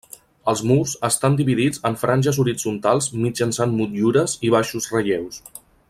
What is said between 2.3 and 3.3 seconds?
horitzontals